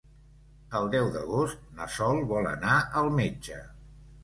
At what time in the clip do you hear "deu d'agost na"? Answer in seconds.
0.95-1.87